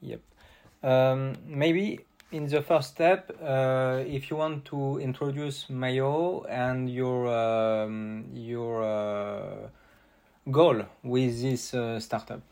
Yep. 0.00 0.20
Um, 0.82 1.36
maybe 1.46 2.00
in 2.30 2.46
the 2.46 2.62
first 2.62 2.90
step, 2.90 3.30
uh, 3.42 4.02
if 4.06 4.30
you 4.30 4.36
want 4.36 4.64
to 4.66 4.98
introduce 4.98 5.68
Mayo 5.70 6.44
and 6.44 6.90
your 6.90 7.26
um, 7.28 8.26
your 8.34 8.82
uh, 8.82 9.68
goal 10.50 10.82
with 11.02 11.40
this 11.42 11.74
uh, 11.74 11.98
startup. 12.00 12.42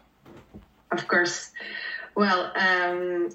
Of 0.90 1.06
course. 1.08 1.52
Well, 2.14 2.52
um, 2.56 3.30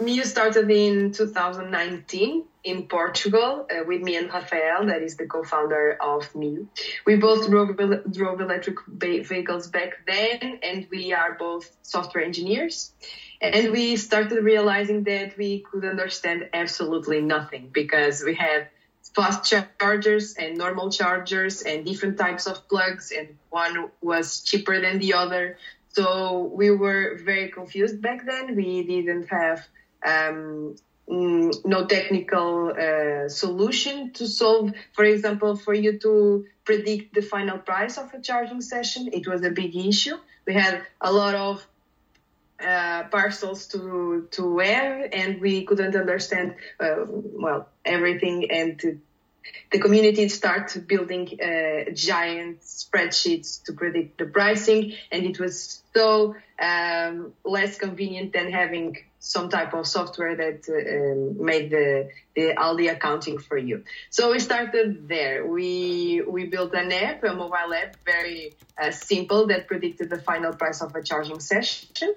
Miio 0.00 0.24
started 0.24 0.70
in 0.70 1.12
2019 1.12 2.44
in 2.64 2.86
Portugal 2.86 3.66
uh, 3.70 3.84
with 3.84 4.00
me 4.00 4.16
and 4.16 4.32
Rafael, 4.32 4.86
that 4.86 5.02
is 5.02 5.16
the 5.16 5.26
co-founder 5.26 5.96
of 6.00 6.32
Miio. 6.32 6.66
We 7.04 7.16
both 7.16 7.48
drove, 7.50 7.76
drove 8.10 8.40
electric 8.40 8.78
vehicles 8.86 9.68
back 9.68 10.06
then, 10.06 10.58
and 10.62 10.86
we 10.90 11.12
are 11.12 11.36
both 11.38 11.70
software 11.82 12.24
engineers. 12.24 12.92
And 13.42 13.72
we 13.72 13.96
started 13.96 14.42
realizing 14.42 15.04
that 15.04 15.36
we 15.36 15.60
could 15.70 15.84
understand 15.84 16.48
absolutely 16.52 17.20
nothing 17.20 17.68
because 17.72 18.22
we 18.22 18.34
had 18.34 18.68
fast 19.14 19.52
chargers 19.78 20.34
and 20.34 20.56
normal 20.56 20.90
chargers 20.90 21.62
and 21.62 21.84
different 21.84 22.16
types 22.18 22.46
of 22.46 22.66
plugs, 22.68 23.12
and 23.12 23.36
one 23.50 23.90
was 24.00 24.40
cheaper 24.42 24.80
than 24.80 24.98
the 24.98 25.14
other. 25.14 25.58
So 25.88 26.50
we 26.54 26.70
were 26.70 27.18
very 27.22 27.50
confused 27.50 28.00
back 28.00 28.24
then. 28.24 28.54
We 28.54 28.82
didn't 28.86 29.28
have 29.30 29.66
um, 30.04 30.76
mm, 31.08 31.64
no 31.64 31.86
technical 31.86 32.72
uh, 32.72 33.28
solution 33.28 34.12
to 34.12 34.26
solve. 34.26 34.72
For 34.92 35.04
example, 35.04 35.56
for 35.56 35.74
you 35.74 35.98
to 35.98 36.46
predict 36.64 37.14
the 37.14 37.22
final 37.22 37.58
price 37.58 37.98
of 37.98 38.12
a 38.14 38.20
charging 38.20 38.60
session, 38.60 39.10
it 39.12 39.26
was 39.26 39.42
a 39.44 39.50
big 39.50 39.76
issue. 39.76 40.16
We 40.46 40.54
had 40.54 40.82
a 41.00 41.12
lot 41.12 41.34
of 41.34 41.66
uh, 42.64 43.04
parcels 43.04 43.66
to 43.68 44.28
to 44.32 44.58
have, 44.58 45.08
and 45.12 45.40
we 45.40 45.64
couldn't 45.64 45.96
understand 45.96 46.54
uh, 46.78 47.06
well 47.08 47.68
everything. 47.84 48.50
And 48.50 49.00
the 49.72 49.78
community 49.78 50.28
started 50.28 50.86
building 50.86 51.38
uh, 51.40 51.90
giant 51.92 52.60
spreadsheets 52.60 53.64
to 53.64 53.72
predict 53.72 54.18
the 54.18 54.26
pricing, 54.26 54.92
and 55.10 55.24
it 55.24 55.40
was 55.40 55.82
so 55.94 56.36
um, 56.60 57.32
less 57.44 57.78
convenient 57.78 58.32
than 58.32 58.52
having 58.52 58.98
some 59.20 59.48
type 59.48 59.74
of 59.74 59.86
software 59.86 60.34
that 60.34 60.60
uh, 60.68 61.42
made 61.42 61.70
the, 61.70 62.08
the 62.34 62.56
all 62.58 62.74
the 62.74 62.88
accounting 62.88 63.38
for 63.38 63.56
you. 63.56 63.84
So 64.10 64.32
we 64.32 64.40
started 64.40 65.08
there. 65.08 65.46
We 65.46 66.22
we 66.26 66.46
built 66.46 66.74
an 66.74 66.90
app, 66.90 67.22
a 67.22 67.32
mobile 67.34 67.74
app, 67.74 67.96
very 68.04 68.54
uh, 68.80 68.90
simple 68.90 69.46
that 69.46 69.68
predicted 69.68 70.10
the 70.10 70.18
final 70.18 70.52
price 70.52 70.80
of 70.80 70.94
a 70.96 71.02
charging 71.02 71.38
session 71.40 72.14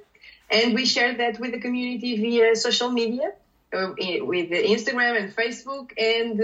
and 0.53 0.73
we 0.73 0.85
shared 0.85 1.19
that 1.19 1.39
with 1.39 1.51
the 1.51 1.59
community 1.59 2.17
via 2.17 2.55
social 2.55 2.89
media, 2.89 3.31
uh, 3.73 3.93
with 3.97 4.49
Instagram 4.51 5.19
and 5.19 5.35
Facebook. 5.35 5.91
And 5.97 6.41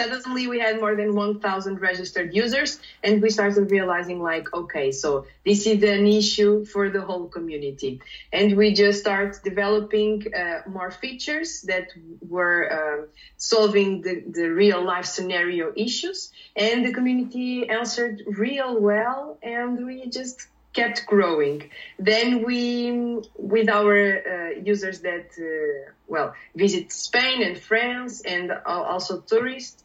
suddenly 0.00 0.46
we 0.46 0.58
had 0.58 0.80
more 0.80 0.96
than 0.96 1.14
1,000 1.14 1.80
registered 1.80 2.34
users. 2.34 2.80
And 3.02 3.20
we 3.22 3.30
started 3.30 3.70
realizing, 3.70 4.22
like, 4.22 4.52
okay, 4.54 4.92
so 4.92 5.26
this 5.44 5.66
is 5.66 5.82
an 5.82 6.06
issue 6.06 6.64
for 6.64 6.90
the 6.90 7.02
whole 7.02 7.28
community. 7.28 8.00
And 8.32 8.56
we 8.56 8.72
just 8.74 9.00
start 9.00 9.38
developing 9.44 10.32
uh, 10.34 10.62
more 10.68 10.90
features 10.90 11.62
that 11.62 11.88
were 12.26 12.60
uh, 12.78 13.06
solving 13.36 14.02
the, 14.02 14.22
the 14.38 14.48
real 14.48 14.82
life 14.82 15.06
scenario 15.06 15.72
issues. 15.76 16.32
And 16.56 16.84
the 16.86 16.92
community 16.92 17.68
answered 17.68 18.22
real 18.26 18.80
well. 18.80 19.38
And 19.42 19.84
we 19.84 20.08
just 20.08 20.48
kept 20.72 21.06
growing. 21.06 21.70
Then 21.98 22.44
we, 22.44 23.20
with 23.36 23.68
our 23.68 23.96
uh, 23.96 24.50
users 24.62 25.00
that, 25.00 25.30
uh, 25.38 25.92
well, 26.06 26.34
visit 26.54 26.92
Spain 26.92 27.42
and 27.42 27.58
France 27.58 28.22
and 28.22 28.52
also 28.64 29.20
tourists, 29.20 29.84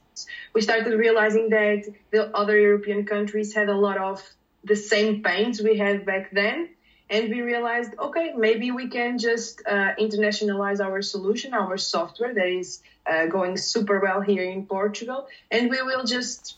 we 0.54 0.62
started 0.62 0.94
realizing 0.98 1.50
that 1.50 1.84
the 2.12 2.36
other 2.36 2.58
European 2.60 3.06
countries 3.06 3.54
had 3.54 3.70
a 3.70 3.76
lot 3.76 3.98
of 3.98 4.22
the 4.64 4.76
same 4.76 5.24
pains 5.24 5.62
we 5.62 5.78
had 5.78 6.06
back 6.06 6.32
then. 6.32 6.70
And 7.08 7.30
we 7.30 7.42
realized, 7.42 7.92
okay, 8.00 8.34
maybe 8.36 8.72
we 8.72 8.88
can 8.90 9.20
just 9.20 9.62
uh, 9.68 9.94
internationalize 10.00 10.80
our 10.80 11.04
solution, 11.04 11.54
our 11.54 11.78
software 11.78 12.34
that 12.34 12.48
is 12.48 12.82
uh, 13.06 13.28
going 13.28 13.58
super 13.58 14.00
well 14.00 14.22
here 14.22 14.44
in 14.44 14.66
Portugal, 14.66 15.28
and 15.52 15.70
we 15.70 15.82
will 15.84 16.04
just 16.04 16.58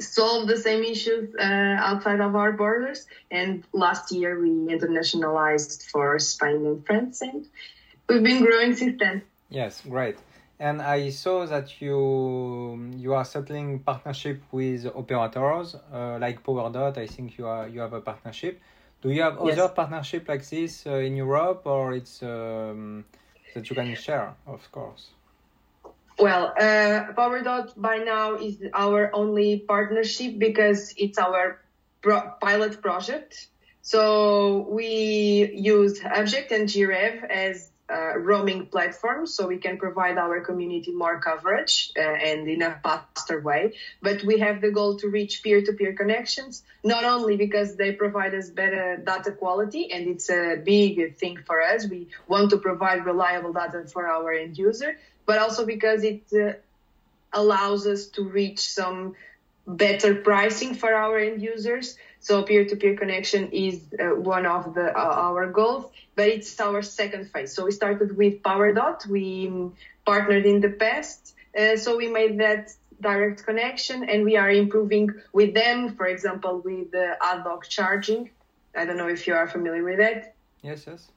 solve 0.00 0.48
the 0.48 0.56
same 0.56 0.82
issues 0.82 1.34
uh, 1.36 1.42
outside 1.42 2.20
of 2.20 2.34
our 2.34 2.52
borders. 2.52 3.06
And 3.30 3.62
last 3.72 4.10
year 4.10 4.40
we 4.40 4.48
internationalized 4.48 5.88
for 5.90 6.18
Spain 6.18 6.66
and 6.66 6.84
France, 6.84 7.22
and 7.22 7.46
we've 8.08 8.22
been 8.22 8.42
growing 8.42 8.74
since 8.74 8.98
then. 8.98 9.22
Yes, 9.48 9.82
great. 9.88 10.16
And 10.60 10.82
I 10.82 11.10
saw 11.10 11.46
that 11.46 11.80
you 11.80 12.90
you 12.96 13.14
are 13.14 13.24
settling 13.24 13.78
partnership 13.78 14.42
with 14.50 14.86
operators 14.86 15.76
uh, 15.92 16.18
like 16.20 16.42
PowerDot. 16.42 16.98
I 16.98 17.06
think 17.06 17.38
you 17.38 17.46
are 17.46 17.68
you 17.68 17.80
have 17.80 17.92
a 17.92 18.00
partnership. 18.00 18.60
Do 19.00 19.10
you 19.10 19.22
have 19.22 19.38
yes. 19.44 19.58
other 19.58 19.72
partnership 19.72 20.28
like 20.28 20.44
this 20.48 20.84
uh, 20.84 20.94
in 20.94 21.14
Europe, 21.14 21.62
or 21.64 21.92
it's 21.92 22.22
um, 22.22 23.04
that 23.54 23.70
you 23.70 23.76
can 23.76 23.94
share, 23.94 24.34
of 24.46 24.70
course? 24.72 25.10
Well, 26.18 26.52
uh, 26.58 27.12
PowerDot 27.14 27.80
by 27.80 27.98
now 27.98 28.34
is 28.34 28.58
our 28.74 29.14
only 29.14 29.60
partnership 29.60 30.38
because 30.38 30.92
it's 30.96 31.16
our 31.16 31.60
pro- 32.02 32.32
pilot 32.40 32.82
project. 32.82 33.46
So 33.82 34.66
we 34.68 35.52
use 35.54 36.00
Hubject 36.00 36.50
and 36.50 36.68
Gireve 36.68 37.22
as 37.22 37.70
uh, 37.90 38.18
roaming 38.18 38.66
platforms 38.66 39.32
so 39.34 39.46
we 39.46 39.56
can 39.56 39.78
provide 39.78 40.18
our 40.18 40.40
community 40.40 40.92
more 40.92 41.18
coverage 41.20 41.90
uh, 41.96 42.00
and 42.00 42.48
in 42.48 42.62
a 42.62 42.78
faster 42.82 43.40
way. 43.40 43.74
But 44.02 44.22
we 44.24 44.38
have 44.40 44.60
the 44.60 44.70
goal 44.70 44.96
to 44.98 45.08
reach 45.08 45.42
peer-to-peer 45.42 45.94
connections, 45.94 46.62
not 46.84 47.04
only 47.04 47.36
because 47.36 47.76
they 47.76 47.92
provide 47.92 48.34
us 48.34 48.50
better 48.50 48.96
data 48.96 49.32
quality 49.32 49.90
and 49.90 50.08
it's 50.08 50.28
a 50.28 50.56
big 50.56 51.16
thing 51.16 51.38
for 51.46 51.62
us. 51.62 51.88
We 51.88 52.08
want 52.26 52.50
to 52.50 52.58
provide 52.58 53.06
reliable 53.06 53.52
data 53.52 53.84
for 53.90 54.06
our 54.06 54.32
end 54.32 54.58
user, 54.58 54.98
but 55.24 55.38
also 55.38 55.64
because 55.64 56.04
it 56.04 56.22
uh, 56.32 56.52
allows 57.32 57.86
us 57.86 58.06
to 58.06 58.22
reach 58.22 58.60
some 58.60 59.14
better 59.68 60.14
pricing 60.14 60.74
for 60.74 60.92
our 60.94 61.18
end 61.18 61.42
users. 61.42 61.96
So 62.20 62.42
peer-to-peer 62.42 62.96
connection 62.96 63.52
is 63.52 63.84
uh, 64.00 64.14
one 64.16 64.46
of 64.46 64.74
the 64.74 64.86
uh, 64.96 65.26
our 65.28 65.52
goals, 65.52 65.92
but 66.16 66.26
it's 66.28 66.58
our 66.60 66.82
second 66.82 67.30
phase. 67.30 67.54
So 67.54 67.66
we 67.66 67.70
started 67.70 68.16
with 68.16 68.42
PowerDot. 68.42 69.06
We 69.06 69.52
partnered 70.04 70.46
in 70.46 70.60
the 70.60 70.70
past, 70.70 71.34
uh, 71.56 71.76
so 71.76 71.96
we 71.96 72.08
made 72.08 72.40
that 72.40 72.70
direct 73.00 73.44
connection, 73.44 74.08
and 74.08 74.24
we 74.24 74.36
are 74.36 74.50
improving 74.50 75.10
with 75.32 75.54
them. 75.54 75.94
For 75.94 76.06
example, 76.06 76.60
with 76.64 76.90
the 76.90 77.16
ad 77.22 77.42
hoc 77.42 77.68
charging. 77.68 78.30
I 78.74 78.84
don't 78.84 78.96
know 78.96 79.08
if 79.08 79.26
you 79.26 79.34
are 79.34 79.46
familiar 79.46 79.84
with 79.84 79.98
that. 79.98 80.34
Yes, 80.62 80.86
yes 80.86 81.10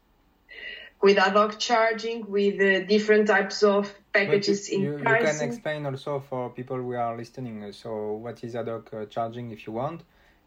with 1.02 1.18
ad 1.18 1.34
hoc 1.34 1.58
charging, 1.58 2.30
with 2.30 2.62
uh, 2.62 2.86
different 2.86 3.28
types 3.28 3.64
of 3.64 3.92
packages 4.14 4.70
you, 4.70 4.78
in 4.78 4.84
you, 4.84 4.98
pricing. 5.00 5.28
You 5.28 5.40
can 5.40 5.50
explain 5.50 5.86
also 5.86 6.20
for 6.20 6.50
people 6.50 6.78
who 6.78 6.94
are 6.94 7.16
listening. 7.16 7.72
So, 7.72 8.14
what 8.14 8.44
is 8.44 8.56
ad 8.56 8.68
hoc 8.68 8.94
uh, 8.94 9.06
charging 9.06 9.52
if 9.52 9.68
you 9.68 9.74
want? 9.74 10.04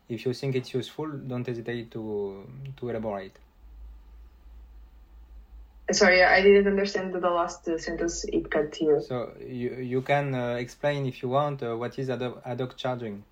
If 0.09 0.27
you 0.27 0.35
think 0.35 0.55
it's 0.55 0.75
useful, 0.75 1.09
don't 1.09 1.47
hesitate 1.47 1.91
to 1.93 2.47
to 2.77 2.91
elaborate. 2.91 3.39
Sorry, 5.93 6.23
I 6.23 6.41
didn't 6.43 6.67
understand 6.67 7.13
the 7.13 7.31
last 7.31 7.69
uh, 7.69 7.79
sentence. 7.79 8.25
It 8.25 8.51
cut 8.51 8.75
here. 8.75 9.01
So 9.01 9.33
you 9.41 9.75
you 9.77 10.03
can 10.03 10.35
uh, 10.35 10.55
explain 10.55 11.07
if 11.07 11.23
you 11.23 11.29
want 11.29 11.63
uh, 11.63 11.77
what 11.77 11.99
is 11.99 12.11
ad 12.11 12.23
hoc 12.61 12.77
charging. 12.77 13.25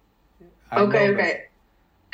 I 0.70 0.80
okay, 0.80 1.10
okay. 1.10 1.51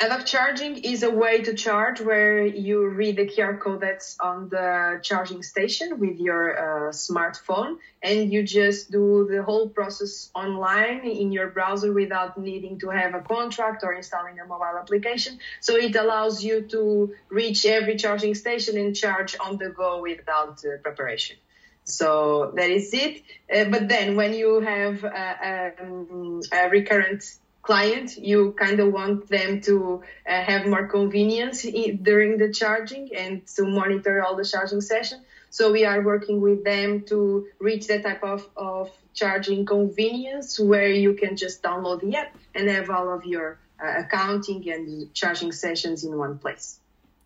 Ad 0.01 0.25
charging 0.25 0.77
is 0.77 1.03
a 1.03 1.09
way 1.11 1.41
to 1.41 1.53
charge 1.53 1.99
where 1.99 2.45
you 2.45 2.87
read 2.87 3.17
the 3.17 3.25
QR 3.25 3.59
code 3.59 3.81
that's 3.81 4.15
on 4.21 4.47
the 4.47 4.97
charging 5.03 5.43
station 5.43 5.99
with 5.99 6.21
your 6.21 6.43
uh, 6.55 6.91
smartphone 6.91 7.75
and 8.01 8.31
you 8.31 8.41
just 8.43 8.91
do 8.91 9.27
the 9.29 9.43
whole 9.43 9.67
process 9.67 10.31
online 10.33 11.01
in 11.01 11.33
your 11.33 11.47
browser 11.47 11.91
without 11.91 12.37
needing 12.37 12.79
to 12.79 12.87
have 12.87 13.13
a 13.13 13.19
contract 13.19 13.83
or 13.83 13.91
installing 13.91 14.39
a 14.39 14.45
mobile 14.45 14.77
application. 14.79 15.37
So 15.59 15.75
it 15.75 15.93
allows 15.97 16.41
you 16.41 16.61
to 16.69 17.13
reach 17.27 17.65
every 17.65 17.97
charging 17.97 18.35
station 18.35 18.77
and 18.77 18.95
charge 18.95 19.35
on 19.37 19.57
the 19.57 19.67
go 19.67 20.01
without 20.01 20.63
uh, 20.63 20.77
preparation. 20.81 21.35
So 21.83 22.53
that 22.55 22.69
is 22.69 22.93
it. 22.93 23.21
Uh, 23.53 23.65
but 23.65 23.89
then 23.89 24.15
when 24.15 24.33
you 24.33 24.61
have 24.61 25.03
a, 25.03 25.73
a, 25.77 25.83
um, 25.83 26.41
a 26.53 26.69
recurrent 26.69 27.23
client, 27.61 28.17
you 28.17 28.53
kind 28.57 28.79
of 28.79 28.91
want 28.91 29.27
them 29.27 29.61
to 29.61 30.01
uh, 30.27 30.41
have 30.43 30.65
more 30.65 30.87
convenience 30.87 31.63
during 31.63 32.37
the 32.37 32.51
charging 32.51 33.09
and 33.15 33.45
to 33.47 33.65
monitor 33.65 34.23
all 34.23 34.35
the 34.35 34.45
charging 34.45 34.81
session. 34.81 35.21
So 35.51 35.71
we 35.71 35.83
are 35.85 36.01
working 36.01 36.41
with 36.41 36.63
them 36.63 37.01
to 37.07 37.47
reach 37.59 37.87
that 37.87 38.03
type 38.03 38.23
of, 38.23 38.47
of 38.55 38.91
charging 39.13 39.65
convenience 39.65 40.59
where 40.59 40.89
you 40.89 41.13
can 41.13 41.35
just 41.35 41.63
download 41.63 42.01
the 42.01 42.15
app 42.15 42.35
and 42.53 42.69
have 42.69 42.89
all 42.89 43.11
of 43.11 43.25
your 43.25 43.57
uh, 43.83 44.03
accounting 44.03 44.69
and 44.69 45.13
charging 45.13 45.51
sessions 45.51 46.03
in 46.03 46.17
one 46.17 46.37
place. 46.37 46.79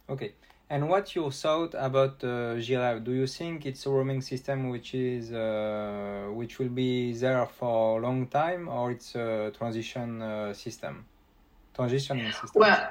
Okay. 0.10 0.34
And 0.74 0.90
what's 0.90 1.14
your 1.14 1.32
thought 1.32 1.76
about 1.76 2.24
uh, 2.24 2.56
Do 2.56 3.12
you 3.12 3.28
think 3.28 3.68
it's 3.68 3.86
a 3.86 3.92
roaming 3.92 4.22
system 4.24 4.70
which 4.70 4.96
is 4.96 5.32
uh, 5.32 6.30
which 6.34 6.58
will 6.58 6.74
be 6.84 7.14
there 7.14 7.46
for 7.46 8.00
a 8.00 8.02
long 8.02 8.26
time, 8.26 8.68
or 8.68 8.90
it's 8.90 9.14
a 9.14 9.52
transition 9.56 10.24
uh, 10.24 10.52
system, 10.56 11.06
transitioning 11.78 12.32
system? 12.32 12.60
Well, 12.64 12.90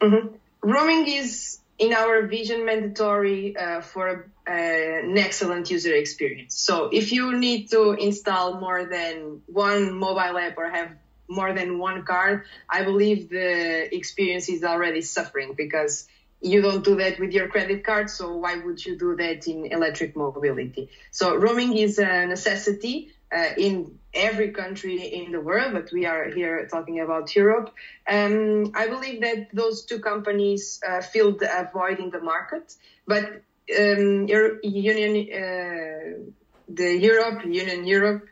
mm-hmm. 0.00 0.28
roaming 0.62 1.06
is 1.06 1.60
in 1.78 1.92
our 1.92 2.26
vision 2.26 2.64
mandatory 2.64 3.54
uh, 3.54 3.82
for 3.82 4.30
uh, 4.48 4.50
an 4.50 5.18
excellent 5.18 5.70
user 5.70 5.94
experience. 5.94 6.54
So 6.54 6.88
if 6.90 7.12
you 7.12 7.36
need 7.36 7.68
to 7.72 7.92
install 7.92 8.58
more 8.58 8.86
than 8.86 9.42
one 9.44 9.92
mobile 9.92 10.38
app 10.38 10.56
or 10.56 10.70
have 10.70 10.92
more 11.28 11.52
than 11.52 11.78
one 11.78 12.04
card, 12.04 12.44
I 12.70 12.84
believe 12.84 13.28
the 13.28 13.94
experience 13.94 14.48
is 14.48 14.64
already 14.64 15.02
suffering 15.02 15.52
because 15.54 16.08
you 16.40 16.62
don't 16.62 16.84
do 16.84 16.96
that 16.96 17.18
with 17.18 17.32
your 17.32 17.48
credit 17.48 17.84
card, 17.84 18.08
so 18.10 18.36
why 18.36 18.56
would 18.56 18.84
you 18.84 18.96
do 18.96 19.16
that 19.16 19.46
in 19.46 19.66
electric 19.66 20.16
mobility? 20.16 20.90
So 21.10 21.36
roaming 21.36 21.76
is 21.76 21.98
a 21.98 22.26
necessity 22.26 23.12
uh, 23.34 23.50
in 23.56 23.98
every 24.14 24.52
country 24.52 25.02
in 25.02 25.32
the 25.32 25.40
world, 25.40 25.72
but 25.72 25.90
we 25.92 26.06
are 26.06 26.30
here 26.30 26.66
talking 26.66 27.00
about 27.00 27.34
Europe. 27.34 27.74
Um, 28.08 28.72
I 28.74 28.88
believe 28.88 29.20
that 29.20 29.48
those 29.52 29.84
two 29.84 30.00
companies 30.00 30.80
uh, 30.86 31.00
filled 31.00 31.42
a 31.42 31.68
void 31.72 31.98
in 31.98 32.10
the 32.10 32.20
market, 32.20 32.74
but 33.06 33.42
um, 33.78 34.28
Union, 34.62 35.28
uh, 35.32 36.30
the 36.68 36.96
Europe, 36.96 37.44
Union 37.44 37.86
Europe, 37.86 38.26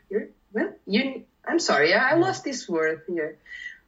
well, 0.53 0.73
Union, 0.85 1.25
I'm 1.47 1.59
sorry, 1.59 1.93
I 1.93 2.15
lost 2.15 2.43
this 2.43 2.67
word 2.67 3.03
here. 3.07 3.37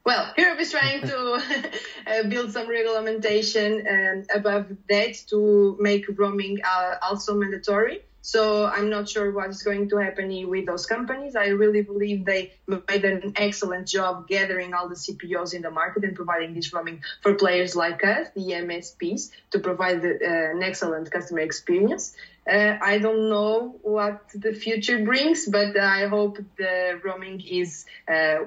Well, 0.04 0.32
Europe 0.38 0.60
is 0.60 0.70
trying 0.70 1.02
to 1.02 1.70
uh, 2.06 2.22
build 2.28 2.52
some 2.52 2.68
regulation 2.68 3.86
um, 3.88 4.24
above 4.34 4.66
that 4.88 5.14
to 5.28 5.76
make 5.80 6.06
roaming 6.18 6.60
uh, 6.64 6.94
also 7.02 7.34
mandatory. 7.34 8.02
So 8.22 8.66
I'm 8.66 8.90
not 8.90 9.08
sure 9.08 9.32
what 9.32 9.48
is 9.48 9.62
going 9.62 9.88
to 9.90 9.96
happen 9.96 10.48
with 10.48 10.66
those 10.66 10.84
companies. 10.84 11.36
I 11.36 11.46
really 11.48 11.80
believe 11.82 12.24
they 12.26 12.52
made 12.66 13.04
an 13.04 13.32
excellent 13.36 13.88
job 13.88 14.28
gathering 14.28 14.74
all 14.74 14.88
the 14.88 14.94
CPOs 14.94 15.54
in 15.54 15.62
the 15.62 15.70
market 15.70 16.04
and 16.04 16.14
providing 16.14 16.54
this 16.54 16.72
roaming 16.72 17.02
for 17.22 17.34
players 17.34 17.74
like 17.74 18.04
us, 18.04 18.28
the 18.34 18.42
MSPs, 18.42 19.30
to 19.52 19.58
provide 19.58 20.02
the, 20.02 20.18
uh, 20.22 20.56
an 20.56 20.62
excellent 20.62 21.10
customer 21.10 21.40
experience. 21.40 22.14
Uh, 22.50 22.76
I 22.82 22.98
don't 22.98 23.30
know 23.30 23.78
what 23.82 24.28
the 24.34 24.52
future 24.52 25.02
brings, 25.04 25.46
but 25.46 25.78
I 25.78 26.06
hope 26.06 26.38
the 26.58 27.00
roaming 27.02 27.40
is, 27.40 27.86
uh, 28.06 28.38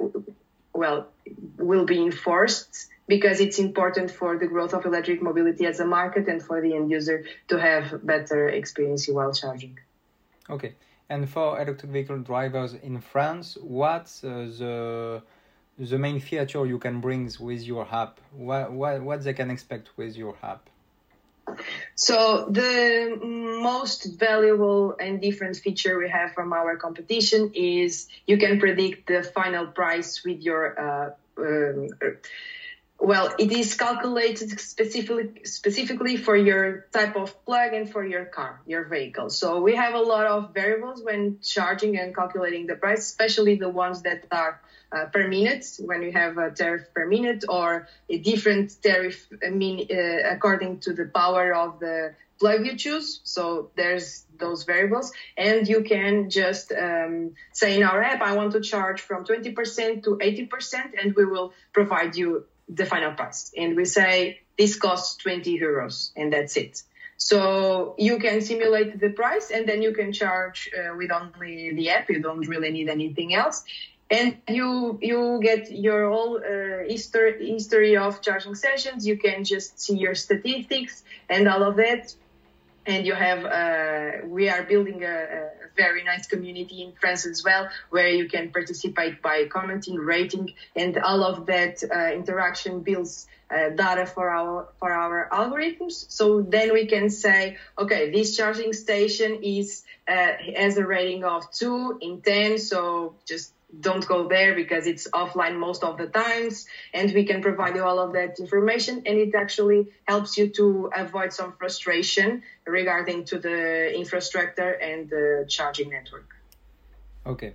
well, 0.74 1.08
will 1.58 1.86
be 1.86 2.02
enforced 2.02 2.90
because 3.08 3.40
it's 3.40 3.60
important 3.60 4.10
for 4.10 4.38
the 4.38 4.48
growth 4.48 4.74
of 4.74 4.86
electric 4.86 5.22
mobility 5.22 5.66
as 5.66 5.80
a 5.80 5.86
market 5.86 6.28
and 6.28 6.42
for 6.42 6.62
the 6.62 6.74
end 6.74 6.90
user 6.90 7.26
to 7.48 7.60
have 7.60 8.06
better 8.06 8.50
experience 8.50 9.08
while 9.08 9.34
charging. 9.34 9.78
Okay. 10.50 10.76
And 11.10 11.30
for 11.30 11.62
electric 11.62 11.92
vehicle 11.92 12.20
drivers 12.20 12.74
in 12.74 13.00
France, 13.02 13.58
what's 13.62 14.24
uh, 14.24 14.50
the 14.58 15.22
the 15.78 15.98
main 15.98 16.20
feature 16.20 16.66
you 16.66 16.78
can 16.78 17.02
bring 17.02 17.30
with 17.40 17.64
your 17.64 17.88
app? 17.92 18.20
What, 18.32 18.72
what, 18.72 19.02
what 19.02 19.24
they 19.24 19.34
can 19.34 19.50
expect 19.50 19.90
with 19.98 20.16
your 20.16 20.36
app? 20.44 20.70
So 21.96 22.48
the 22.50 23.18
most 23.22 24.20
valuable 24.20 24.96
and 25.00 25.22
different 25.22 25.58
feature 25.58 25.98
we 25.98 26.10
have 26.10 26.34
from 26.34 26.54
our 26.54 26.78
competition 26.78 27.52
is 27.54 28.08
you 28.26 28.38
can 28.38 28.60
predict 28.60 29.08
the 29.08 29.24
final 29.24 29.68
price 29.68 30.24
with 30.24 30.42
your 30.42 30.62
uh, 30.80 31.10
um, 31.38 31.90
well, 33.04 33.36
it 33.38 33.52
is 33.52 33.76
calculated 33.76 34.58
specifically 34.62 35.42
specifically 35.44 36.16
for 36.16 36.38
your 36.38 36.88
type 36.94 37.18
of 37.18 37.44
plug 37.44 37.74
and 37.74 37.92
for 37.92 38.06
your 38.06 38.24
car, 38.24 38.62
your 38.66 38.86
vehicle. 38.86 39.30
So 39.30 39.60
we 39.60 39.76
have 39.76 39.94
a 39.94 40.00
lot 40.00 40.26
of 40.26 40.54
variables 40.54 41.04
when 41.04 41.40
charging 41.42 42.00
and 42.00 42.16
calculating 42.16 42.66
the 42.66 42.76
price, 42.76 43.00
especially 43.00 43.56
the 43.56 43.68
ones 43.68 44.04
that 44.04 44.26
are 44.32 44.62
uh, 44.94 45.08
per 45.08 45.28
minute 45.28 45.66
when 45.80 46.02
you 46.02 46.14
have 46.14 46.38
a 46.38 46.52
tariff 46.52 46.84
per 46.94 47.06
minute 47.06 47.44
or 47.50 47.90
a 48.10 48.18
different 48.20 48.82
tariff 48.82 49.28
I 49.46 49.50
mean, 49.50 49.86
uh, 49.92 50.34
according 50.36 50.80
to 50.82 50.94
the 50.94 51.06
power 51.06 51.54
of 51.54 51.82
the 51.82 52.16
plug 52.40 52.66
you 52.66 52.78
choose. 52.78 53.20
So 53.26 53.72
there's 53.76 54.26
those 54.40 54.64
variables 54.64 55.12
and 55.38 55.68
you 55.68 55.84
can 55.84 56.30
just 56.30 56.72
um, 56.72 57.34
say 57.52 57.76
in 57.76 57.84
our 57.84 58.02
app, 58.02 58.22
I 58.22 58.36
want 58.38 58.54
to 58.54 58.62
charge 58.62 59.02
from 59.02 59.26
20% 59.26 60.04
to 60.06 60.12
80% 60.18 60.92
and 61.02 61.14
we 61.16 61.26
will 61.26 61.52
provide 61.74 62.16
you 62.16 62.46
the 62.70 62.86
final 62.86 63.14
price. 63.14 63.52
And 63.58 63.76
we 63.76 63.86
say 63.86 64.40
this 64.58 64.78
costs 64.78 65.18
20 65.18 65.60
euros 65.60 66.12
and 66.16 66.32
that's 66.32 66.58
it. 66.58 66.84
So 67.18 67.96
you 67.98 68.18
can 68.20 68.42
simulate 68.42 69.00
the 69.00 69.10
price 69.10 69.52
and 69.52 69.68
then 69.68 69.82
you 69.82 69.94
can 69.94 70.12
charge 70.12 70.70
uh, 70.78 70.96
with 70.96 71.12
only 71.12 71.74
the 71.74 71.90
app. 71.90 72.10
You 72.10 72.20
don't 72.20 72.48
really 72.48 72.72
need 72.72 72.90
anything 72.90 73.34
else. 73.34 73.64
And 74.10 74.38
you 74.48 75.00
you 75.02 75.40
get 75.42 75.72
your 75.72 76.12
whole 76.12 76.38
uh, 76.38 76.88
history, 76.88 77.52
history 77.52 77.96
of 77.98 78.22
charging 78.22 78.56
sessions. 78.56 79.08
You 79.08 79.18
can 79.18 79.44
just 79.44 79.80
see 79.80 79.98
your 79.98 80.16
statistics 80.16 81.04
and 81.30 81.48
all 81.48 81.64
of 81.64 81.78
that 81.78 82.14
and 82.86 83.06
you 83.06 83.14
have 83.14 83.46
uh, 83.46 84.28
we 84.28 84.50
are 84.50 84.64
building 84.64 85.04
a, 85.04 85.08
a, 85.08 85.50
very 85.76 86.04
nice 86.04 86.28
community 86.28 86.84
in 86.84 86.94
france 87.02 87.26
as 87.26 87.44
well 87.44 87.68
where 87.90 88.10
you 88.10 88.30
can 88.30 88.52
participate 88.52 89.24
by 89.24 89.46
commenting 89.46 89.96
rating 89.96 90.54
and 90.76 90.98
all 91.00 91.24
of 91.24 91.48
that 91.48 91.84
uh, 91.84 92.14
interaction 92.14 92.82
builds 92.82 93.26
uh, 93.54 93.70
data 93.70 94.06
for 94.06 94.30
our 94.30 94.70
for 94.80 94.92
our 94.92 95.30
algorithms. 95.32 96.06
So 96.10 96.42
then 96.42 96.74
we 96.74 96.86
can 96.88 97.10
say 97.10 97.58
okay 97.78 98.10
this 98.10 98.36
charging 98.36 98.74
station 98.74 99.40
is 99.44 99.84
uh, 100.08 100.32
has 100.56 100.78
a 100.78 100.86
rating 100.86 101.24
of 101.24 101.52
2 101.52 102.00
in 102.02 102.22
10 102.22 102.58
so 102.58 103.16
just 103.26 103.54
don't 103.80 104.06
go 104.08 104.28
there 104.28 104.54
because 104.56 104.86
it's 104.88 105.08
offline 105.12 105.58
most 105.58 105.84
of 105.84 105.98
the 105.98 106.08
times 106.08 106.66
and 106.94 107.12
we 107.14 107.26
can 107.26 107.42
provide 107.42 107.76
you 107.76 107.84
all 107.84 108.00
of 108.00 108.14
that 108.14 108.40
information 108.40 109.02
and 109.06 109.18
it 109.18 109.34
actually 109.36 109.88
helps 110.08 110.38
you 110.38 110.48
to 110.50 110.90
avoid 110.96 111.34
some 111.34 111.54
frustration 111.58 112.44
regarding 112.68 113.26
to 113.26 113.40
the 113.40 113.94
infrastructure 113.96 114.72
and 114.74 115.10
the 115.10 115.46
charging 115.50 115.90
network. 115.90 116.30
Okay. 117.26 117.54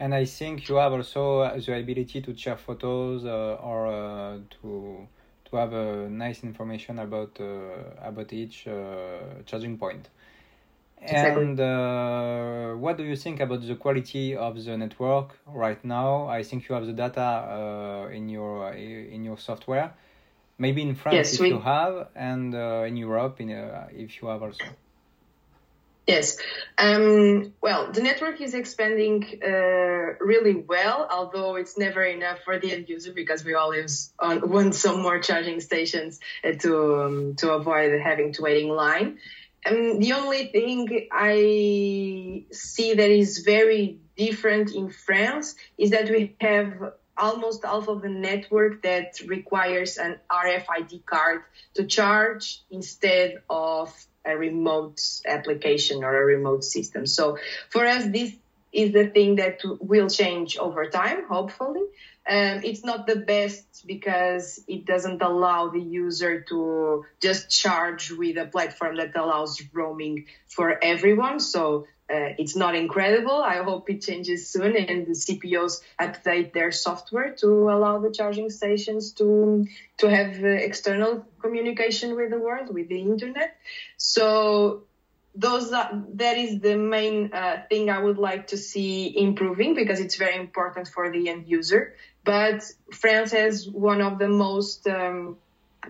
And 0.00 0.14
i 0.14 0.24
think 0.24 0.66
you 0.68 0.76
have 0.76 0.92
also 0.92 1.22
the 1.60 1.78
ability 1.78 2.22
to 2.22 2.34
share 2.34 2.56
photos 2.56 3.24
uh, 3.24 3.58
or 3.62 3.86
uh, 3.86 4.38
to 4.62 5.06
to 5.44 5.56
have 5.56 5.72
a 5.72 6.08
nice 6.08 6.42
information 6.42 6.98
about 7.00 7.38
uh, 7.40 8.08
about 8.10 8.32
each 8.32 8.66
uh, 8.66 9.42
charging 9.44 9.76
point 9.76 10.08
and 11.02 11.58
uh, 11.58 12.72
what 12.74 12.96
do 12.96 13.04
you 13.04 13.16
think 13.16 13.40
about 13.40 13.66
the 13.66 13.74
quality 13.74 14.36
of 14.36 14.62
the 14.62 14.76
network 14.76 15.38
right 15.46 15.82
now? 15.84 16.26
I 16.28 16.42
think 16.42 16.68
you 16.68 16.74
have 16.74 16.86
the 16.86 16.92
data 16.92 17.20
uh, 17.20 18.08
in 18.12 18.28
your 18.28 18.72
uh, 18.72 18.76
in 18.76 19.24
your 19.24 19.38
software. 19.38 19.94
Maybe 20.58 20.82
in 20.82 20.94
France 20.94 21.14
yes, 21.14 21.34
if 21.34 21.40
we... 21.40 21.48
you 21.48 21.58
have, 21.58 22.08
and 22.14 22.54
uh, 22.54 22.84
in 22.86 22.96
Europe 22.96 23.40
in, 23.40 23.50
uh, 23.50 23.88
if 23.92 24.20
you 24.20 24.28
have 24.28 24.42
also. 24.42 24.64
Yes. 26.06 26.38
Um, 26.76 27.52
well, 27.62 27.92
the 27.92 28.02
network 28.02 28.40
is 28.40 28.52
expanding 28.52 29.40
uh, 29.42 30.16
really 30.20 30.54
well, 30.54 31.06
although 31.10 31.54
it's 31.54 31.78
never 31.78 32.02
enough 32.02 32.40
for 32.44 32.58
the 32.58 32.72
end 32.72 32.88
user 32.88 33.12
because 33.12 33.44
we 33.44 33.54
always 33.54 34.12
want 34.20 34.74
some 34.74 35.02
more 35.02 35.20
charging 35.20 35.60
stations 35.60 36.18
to 36.58 37.00
um, 37.00 37.34
to 37.36 37.52
avoid 37.52 38.00
having 38.00 38.32
to 38.34 38.42
wait 38.42 38.64
in 38.64 38.68
line. 38.68 39.18
Um, 39.66 39.98
the 39.98 40.12
only 40.14 40.46
thing 40.46 41.08
I 41.12 42.44
see 42.50 42.94
that 42.94 43.10
is 43.10 43.38
very 43.38 43.98
different 44.16 44.74
in 44.74 44.90
France 44.90 45.54
is 45.76 45.90
that 45.90 46.08
we 46.08 46.34
have 46.40 46.94
almost 47.16 47.64
half 47.64 47.88
of 47.88 48.02
the 48.02 48.08
network 48.08 48.82
that 48.82 49.20
requires 49.26 49.98
an 49.98 50.18
RFID 50.30 51.04
card 51.04 51.42
to 51.74 51.84
charge 51.84 52.62
instead 52.70 53.42
of 53.50 53.94
a 54.24 54.36
remote 54.36 55.00
application 55.26 56.02
or 56.04 56.22
a 56.22 56.24
remote 56.24 56.64
system. 56.64 57.06
So 57.06 57.38
for 57.68 57.84
us, 57.84 58.06
this 58.06 58.32
is 58.72 58.92
the 58.92 59.06
thing 59.08 59.36
that 59.36 59.60
will 59.64 60.08
change 60.08 60.56
over 60.56 60.88
time, 60.88 61.26
hopefully. 61.28 61.82
Um, 62.28 62.60
it's 62.62 62.84
not 62.84 63.06
the 63.06 63.16
best 63.16 63.84
because 63.86 64.62
it 64.68 64.84
doesn't 64.84 65.22
allow 65.22 65.68
the 65.68 65.80
user 65.80 66.42
to 66.48 67.04
just 67.20 67.50
charge 67.50 68.10
with 68.10 68.36
a 68.36 68.46
platform 68.46 68.96
that 68.96 69.16
allows 69.16 69.60
roaming 69.72 70.26
for 70.46 70.78
everyone. 70.82 71.40
So 71.40 71.86
uh, 72.10 72.34
it's 72.38 72.56
not 72.56 72.74
incredible. 72.74 73.40
I 73.40 73.62
hope 73.62 73.88
it 73.88 74.02
changes 74.02 74.50
soon 74.50 74.76
and 74.76 75.06
the 75.06 75.12
CPOs 75.12 75.80
update 76.00 76.52
their 76.52 76.72
software 76.72 77.30
to 77.36 77.70
allow 77.70 78.00
the 78.00 78.10
charging 78.10 78.50
stations 78.50 79.12
to 79.12 79.64
to 79.98 80.10
have 80.10 80.42
uh, 80.42 80.48
external 80.48 81.24
communication 81.40 82.16
with 82.16 82.30
the 82.30 82.38
world, 82.38 82.74
with 82.74 82.88
the 82.88 83.00
internet. 83.00 83.56
So 83.96 84.84
those 85.34 85.70
that 85.70 86.36
is 86.36 86.60
the 86.60 86.76
main 86.76 87.32
uh, 87.32 87.62
thing 87.68 87.88
I 87.88 87.98
would 87.98 88.18
like 88.18 88.48
to 88.48 88.56
see 88.56 89.16
improving 89.16 89.74
because 89.74 90.00
it's 90.00 90.16
very 90.16 90.36
important 90.36 90.88
for 90.88 91.10
the 91.10 91.28
end 91.28 91.46
user 91.46 91.94
but 92.24 92.62
France 92.92 93.32
has 93.32 93.68
one 93.68 94.00
of 94.00 94.18
the 94.18 94.28
most 94.28 94.86
um, 94.86 95.36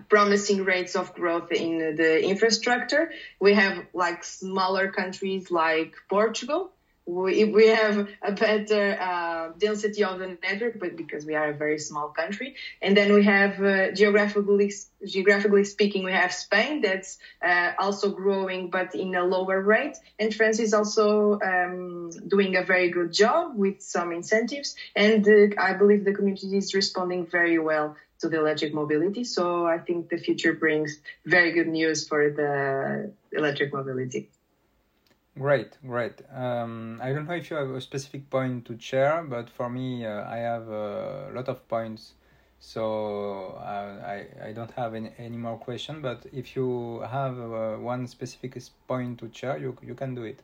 promising 0.09 0.63
rates 0.63 0.95
of 0.95 1.13
growth 1.13 1.51
in 1.51 1.95
the 1.95 2.23
infrastructure. 2.23 3.11
We 3.39 3.53
have 3.55 3.85
like 3.93 4.23
smaller 4.23 4.91
countries 4.91 5.51
like 5.51 5.95
Portugal. 6.09 6.71
We, 7.05 7.45
we 7.45 7.67
have 7.67 8.07
a 8.21 8.31
better 8.31 8.97
uh, 9.01 9.49
density 9.57 10.03
of 10.03 10.19
the 10.19 10.37
network, 10.43 10.79
but 10.79 10.95
because 10.95 11.25
we 11.25 11.35
are 11.35 11.49
a 11.49 11.53
very 11.53 11.79
small 11.79 12.09
country, 12.09 12.55
and 12.81 12.95
then 12.95 13.13
we 13.13 13.23
have 13.23 13.61
uh, 13.61 13.91
geographically 13.91 14.71
geographically 15.05 15.63
speaking, 15.63 16.03
we 16.03 16.11
have 16.11 16.31
Spain 16.31 16.81
that's 16.81 17.17
uh, 17.43 17.71
also 17.79 18.11
growing, 18.11 18.69
but 18.69 18.93
in 18.93 19.15
a 19.15 19.23
lower 19.23 19.59
rate, 19.59 19.97
and 20.19 20.33
France 20.33 20.59
is 20.59 20.73
also 20.73 21.39
um, 21.41 22.11
doing 22.27 22.55
a 22.55 22.63
very 22.63 22.89
good 22.89 23.11
job 23.11 23.55
with 23.55 23.81
some 23.81 24.11
incentives, 24.11 24.75
and 24.95 25.27
I 25.57 25.73
believe 25.73 26.05
the 26.05 26.13
community 26.13 26.55
is 26.55 26.73
responding 26.73 27.25
very 27.25 27.57
well 27.57 27.95
to 28.19 28.29
the 28.29 28.37
electric 28.39 28.73
mobility. 28.73 29.23
So 29.23 29.65
I 29.65 29.79
think 29.79 30.09
the 30.09 30.17
future 30.17 30.53
brings 30.53 30.99
very 31.25 31.51
good 31.51 31.67
news 31.67 32.07
for 32.07 32.29
the 32.29 33.11
electric 33.35 33.73
mobility. 33.73 34.29
Great, 35.37 35.77
great. 35.85 36.21
Um, 36.33 36.99
I 37.01 37.13
don't 37.13 37.25
know 37.25 37.33
if 37.35 37.49
you 37.49 37.55
have 37.55 37.69
a 37.69 37.81
specific 37.81 38.29
point 38.29 38.65
to 38.65 38.77
share, 38.79 39.23
but 39.23 39.49
for 39.49 39.69
me, 39.69 40.05
uh, 40.05 40.29
I 40.29 40.37
have 40.37 40.67
a 40.67 41.31
lot 41.33 41.47
of 41.47 41.67
points. 41.67 42.13
So 42.59 43.57
uh, 43.57 44.05
I, 44.05 44.27
I 44.49 44.51
don't 44.51 44.71
have 44.71 44.93
any, 44.93 45.11
any 45.17 45.37
more 45.37 45.57
question, 45.57 46.01
but 46.01 46.25
if 46.31 46.55
you 46.55 46.99
have 47.09 47.39
uh, 47.39 47.77
one 47.77 48.07
specific 48.07 48.61
point 48.87 49.19
to 49.19 49.29
share, 49.33 49.57
you, 49.57 49.75
you 49.81 49.95
can 49.95 50.13
do 50.13 50.23
it. 50.23 50.41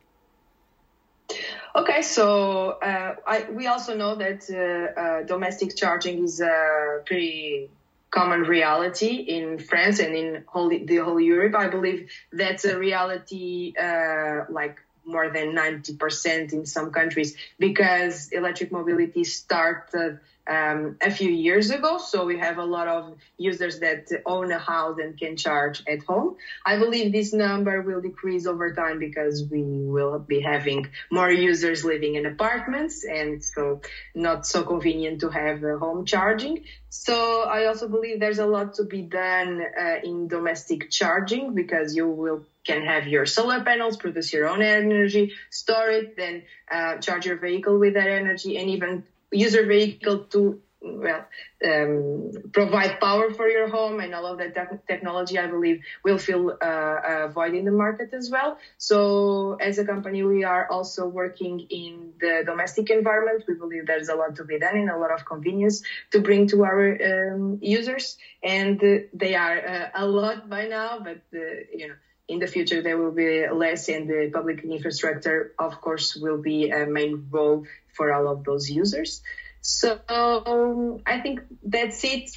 Okay, 1.76 2.02
so 2.02 2.78
uh, 2.82 3.14
I, 3.26 3.46
we 3.50 3.66
also 3.68 3.94
know 3.94 4.16
that 4.16 4.48
uh, 4.50 5.00
uh, 5.00 5.22
domestic 5.24 5.76
charging 5.76 6.24
is 6.24 6.40
a 6.40 7.02
pretty 7.04 7.70
common 8.10 8.42
reality 8.42 9.16
in 9.16 9.58
France 9.58 9.98
and 9.98 10.14
in 10.14 10.44
whole, 10.46 10.68
the 10.68 10.96
whole 10.96 11.20
Europe. 11.20 11.54
I 11.54 11.68
believe 11.68 12.10
that's 12.32 12.64
a 12.64 12.78
reality 12.78 13.74
uh, 13.80 14.44
like 14.48 14.80
more 15.04 15.30
than 15.30 15.54
90% 15.54 16.52
in 16.52 16.66
some 16.66 16.90
countries 16.90 17.36
because 17.58 18.28
electric 18.28 18.70
mobility 18.70 19.24
started 19.24 20.20
um, 20.48 20.96
a 21.00 21.10
few 21.10 21.30
years 21.30 21.70
ago. 21.70 21.98
So 21.98 22.24
we 22.24 22.38
have 22.38 22.58
a 22.58 22.64
lot 22.64 22.88
of 22.88 23.16
users 23.36 23.80
that 23.80 24.08
own 24.24 24.50
a 24.50 24.58
house 24.58 24.98
and 24.98 25.18
can 25.18 25.36
charge 25.36 25.82
at 25.86 26.02
home. 26.04 26.36
I 26.64 26.78
believe 26.78 27.12
this 27.12 27.32
number 27.32 27.82
will 27.82 28.00
decrease 28.00 28.46
over 28.46 28.74
time 28.74 28.98
because 28.98 29.44
we 29.50 29.62
will 29.62 30.18
be 30.18 30.40
having 30.40 30.88
more 31.10 31.30
users 31.30 31.84
living 31.84 32.14
in 32.14 32.26
apartments 32.26 33.04
and 33.04 33.44
so 33.44 33.82
not 34.14 34.46
so 34.46 34.62
convenient 34.62 35.20
to 35.20 35.28
have 35.28 35.60
home 35.60 36.06
charging. 36.06 36.64
So 36.88 37.42
I 37.42 37.66
also 37.66 37.88
believe 37.88 38.18
there's 38.18 38.38
a 38.38 38.46
lot 38.46 38.74
to 38.74 38.84
be 38.84 39.02
done 39.02 39.62
uh, 39.78 39.96
in 40.02 40.28
domestic 40.28 40.90
charging 40.90 41.54
because 41.54 41.94
you 41.94 42.08
will 42.08 42.46
can 42.64 42.84
have 42.84 43.06
your 43.06 43.24
solar 43.24 43.64
panels, 43.64 43.96
produce 43.96 44.30
your 44.32 44.46
own 44.46 44.60
energy, 44.60 45.32
store 45.50 45.88
it, 45.88 46.16
then 46.16 46.42
uh, 46.70 46.98
charge 46.98 47.24
your 47.24 47.38
vehicle 47.38 47.78
with 47.78 47.94
that 47.94 48.08
energy, 48.08 48.58
and 48.58 48.68
even 48.68 49.04
user 49.32 49.66
vehicle 49.66 50.24
to 50.30 50.60
well 50.80 51.24
um, 51.66 52.30
provide 52.52 53.00
power 53.00 53.30
for 53.32 53.48
your 53.48 53.68
home 53.68 53.98
and 54.00 54.14
all 54.14 54.26
of 54.26 54.38
that 54.38 54.54
te- 54.54 54.78
technology 54.86 55.36
i 55.38 55.46
believe 55.46 55.80
will 56.04 56.18
fill 56.18 56.56
uh, 56.62 56.96
a 57.04 57.28
void 57.28 57.54
in 57.54 57.64
the 57.64 57.70
market 57.72 58.10
as 58.12 58.30
well. 58.30 58.58
So 58.76 59.56
as 59.60 59.78
a 59.78 59.84
company 59.84 60.22
we 60.22 60.44
are 60.44 60.68
also 60.70 61.06
working 61.06 61.60
in 61.70 62.12
the 62.20 62.42
domestic 62.46 62.90
environment. 62.90 63.44
We 63.48 63.54
believe 63.54 63.86
there's 63.86 64.08
a 64.08 64.14
lot 64.14 64.36
to 64.36 64.44
be 64.44 64.58
done 64.58 64.76
and 64.76 64.90
a 64.90 64.96
lot 64.96 65.12
of 65.12 65.24
convenience 65.24 65.82
to 66.12 66.20
bring 66.20 66.46
to 66.48 66.64
our 66.64 67.32
um, 67.34 67.58
users 67.60 68.16
and 68.42 68.82
uh, 68.82 68.98
they 69.12 69.34
are 69.34 69.58
uh, 69.66 69.90
a 69.94 70.06
lot 70.06 70.48
by 70.48 70.66
now 70.66 71.00
but 71.00 71.20
uh, 71.34 71.38
you 71.74 71.88
know 71.88 71.94
in 72.28 72.38
the 72.38 72.46
future 72.46 72.82
there 72.82 72.98
will 72.98 73.12
be 73.12 73.48
less 73.48 73.88
and 73.88 74.08
the 74.08 74.30
public 74.32 74.62
infrastructure 74.64 75.52
of 75.58 75.80
course 75.80 76.14
will 76.16 76.40
be 76.40 76.70
a 76.70 76.86
main 76.86 77.26
role 77.30 77.64
for 77.94 78.12
all 78.12 78.28
of 78.28 78.44
those 78.44 78.70
users 78.70 79.22
so 79.60 80.00
um, 80.08 81.02
I 81.04 81.20
think 81.20 81.40
that's 81.64 82.02
it. 82.04 82.30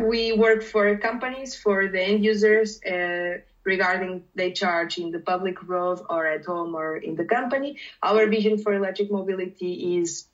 We 0.00 0.32
work 0.32 0.62
for 0.62 0.96
companies, 0.96 1.54
for 1.54 1.88
the 1.88 2.00
end 2.02 2.24
users, 2.24 2.82
uh, 2.82 3.38
regarding 3.64 4.24
they 4.34 4.52
charge 4.52 4.98
in 4.98 5.10
the 5.10 5.18
public 5.18 5.56
road 5.68 6.00
or 6.08 6.26
at 6.26 6.44
home 6.46 6.74
or 6.74 6.96
in 6.96 7.14
the 7.16 7.24
company. 7.24 7.78
Our 8.02 8.26
vision 8.26 8.58
for 8.58 8.72
electric 8.72 9.10
mobility 9.10 9.98
is 9.98 10.26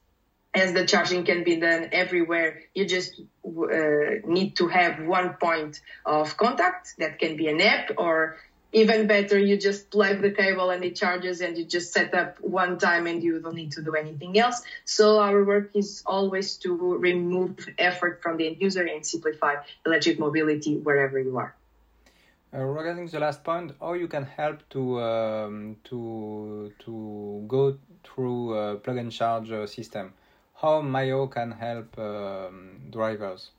as 0.54 0.72
the 0.72 0.86
charging 0.86 1.24
can 1.24 1.42
be 1.42 1.56
done 1.56 1.88
everywhere, 1.90 2.62
you 2.74 2.86
just 2.86 3.20
uh, 3.44 4.22
need 4.24 4.54
to 4.56 4.68
have 4.68 5.04
one 5.04 5.34
point 5.34 5.80
of 6.06 6.36
contact 6.36 6.94
that 6.98 7.18
can 7.18 7.36
be 7.36 7.48
an 7.48 7.60
app 7.60 7.90
or 7.98 8.36
even 8.74 9.06
better, 9.06 9.38
you 9.38 9.56
just 9.56 9.90
plug 9.90 10.20
the 10.20 10.32
cable 10.32 10.70
and 10.70 10.84
it 10.84 10.96
charges 10.96 11.40
and 11.40 11.56
you 11.56 11.64
just 11.64 11.92
set 11.92 12.12
up 12.12 12.40
one 12.40 12.76
time 12.78 13.06
and 13.06 13.22
you 13.22 13.40
don't 13.40 13.54
need 13.54 13.72
to 13.72 13.82
do 13.82 13.94
anything 13.94 14.36
else. 14.36 14.62
So 14.84 15.20
our 15.20 15.44
work 15.44 15.70
is 15.74 16.02
always 16.04 16.56
to 16.58 16.96
remove 16.96 17.68
effort 17.78 18.20
from 18.20 18.36
the 18.36 18.48
end 18.48 18.56
user 18.60 18.82
and 18.82 19.06
simplify 19.06 19.54
electric 19.86 20.18
mobility 20.18 20.76
wherever 20.76 21.20
you 21.20 21.38
are. 21.38 21.54
Uh, 22.52 22.58
regarding 22.58 23.06
the 23.06 23.20
last 23.20 23.44
point, 23.44 23.72
how 23.80 23.92
you 23.94 24.08
can 24.08 24.24
help 24.24 24.68
to 24.70 25.00
um, 25.00 25.76
to 25.84 26.72
to 26.80 27.44
go 27.48 27.76
through 28.04 28.54
a 28.54 28.76
plug 28.76 28.96
and 28.96 29.10
charge 29.10 29.50
uh, 29.50 29.66
system? 29.66 30.12
How 30.54 30.80
Mayo 30.80 31.26
can 31.26 31.50
help 31.50 31.98
um, 31.98 32.80
drivers? 32.90 33.50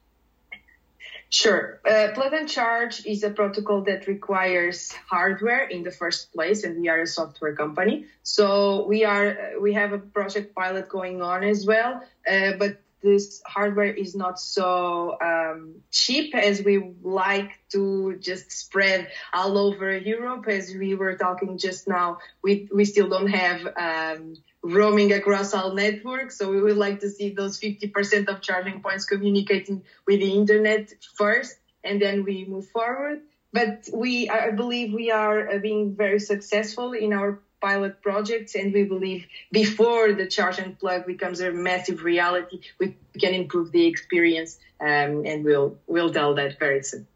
Sure. 1.30 1.82
Uh, 1.86 2.14
plug 2.14 2.34
and 2.34 2.48
charge 2.48 3.06
is 3.06 3.24
a 3.24 3.30
protocol 3.30 3.82
that 3.84 4.08
requires 4.08 4.92
hardware 5.10 5.68
in 5.68 5.84
the 5.84 5.92
first 5.92 6.32
place, 6.32 6.64
and 6.64 6.80
we 6.80 6.88
are 6.88 7.02
a 7.02 7.08
software 7.08 7.56
company. 7.56 8.06
So 8.24 8.86
we 8.88 9.04
are 9.06 9.28
uh, 9.28 9.60
we 9.60 9.74
have 9.74 9.92
a 9.92 9.98
project 9.98 10.56
pilot 10.56 10.88
going 10.88 11.22
on 11.22 11.44
as 11.44 11.66
well, 11.66 12.04
uh, 12.30 12.52
but 12.58 12.78
this 13.02 13.42
hardware 13.46 13.94
is 13.94 14.16
not 14.16 14.40
so 14.40 15.18
um, 15.22 15.76
cheap 15.92 16.34
as 16.34 16.64
we 16.64 16.94
like 17.04 17.52
to 17.70 18.18
just 18.20 18.52
spread 18.52 19.10
all 19.34 19.58
over 19.58 19.96
Europe. 19.96 20.48
As 20.48 20.74
we 20.74 20.96
were 20.96 21.16
talking 21.16 21.58
just 21.58 21.88
now, 21.88 22.20
we 22.44 22.70
we 22.74 22.86
still 22.86 23.10
don't 23.10 23.28
have. 23.28 23.62
Um, 23.78 24.36
roaming 24.66 25.14
across 25.14 25.54
all 25.54 25.74
networks. 25.74 26.38
So 26.38 26.50
we 26.50 26.62
would 26.62 26.78
like 26.78 27.00
to 27.02 27.10
see 27.10 27.30
those 27.30 27.60
50% 27.60 28.28
of 28.28 28.42
charging 28.42 28.82
points 28.82 29.06
communicating 29.06 29.84
with 30.08 30.20
the 30.20 30.32
internet 30.34 30.92
first, 31.16 31.58
and 31.84 32.02
then 32.02 32.24
we 32.24 32.46
move 32.46 32.68
forward. 32.68 33.22
But 33.54 33.88
we, 33.94 34.28
I 34.30 34.52
believe 34.52 34.94
we 34.94 35.12
are 35.12 35.50
uh, 35.50 35.60
being 35.60 35.96
very 35.96 36.20
successful 36.20 36.94
in 36.94 37.14
our 37.14 37.40
pilot 37.62 38.02
projects, 38.02 38.56
and 38.56 38.74
we 38.74 38.84
believe 38.84 39.28
before 39.52 40.14
the 40.14 40.28
charge 40.28 40.60
and 40.60 40.78
plug 40.78 41.06
becomes 41.06 41.40
a 41.40 41.52
massive 41.52 42.04
reality, 42.04 42.62
we 42.80 42.96
can 43.20 43.34
improve 43.34 43.72
the 43.72 43.86
experience, 43.86 44.58
um, 44.82 45.26
and 45.26 45.46
we'll 45.46 45.78
we'll 45.88 46.12
tell 46.12 46.36
that 46.36 46.60
very 46.60 46.84
soon. 46.84 47.08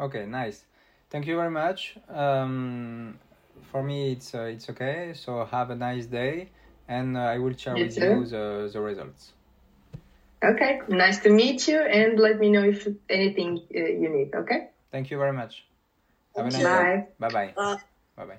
Okay, 0.00 0.26
nice. 0.26 0.64
Thank 1.10 1.26
you 1.26 1.36
very 1.36 1.50
much. 1.50 1.96
Um, 2.08 3.18
for 3.70 3.82
me, 3.82 4.12
it's 4.12 4.34
uh, 4.34 4.52
it's 4.54 4.68
okay. 4.70 5.12
So 5.14 5.44
have 5.44 5.70
a 5.70 5.76
nice 5.76 6.06
day 6.06 6.48
and 6.88 7.16
uh, 7.16 7.20
I 7.20 7.38
will 7.38 7.54
share 7.56 7.76
you 7.76 7.84
with 7.84 7.94
too. 7.94 8.04
you 8.04 8.26
the, 8.26 8.70
the 8.72 8.80
results. 8.80 9.32
Okay, 10.44 10.80
nice 10.88 11.18
to 11.20 11.30
meet 11.30 11.66
you, 11.68 11.80
and 11.80 12.18
let 12.18 12.38
me 12.38 12.50
know 12.50 12.62
if 12.62 12.86
anything 13.10 13.60
uh, 13.74 13.78
you 13.78 14.08
need. 14.08 14.34
Okay. 14.34 14.68
Thank 14.92 15.10
you 15.10 15.18
very 15.18 15.32
much. 15.32 15.64
Have 16.36 16.46
a 16.46 16.50
nice 16.50 16.62
Bye. 16.62 17.06
Bye 17.18 17.28
bye. 17.28 17.54
Bye 18.16 18.24
bye. 18.24 18.38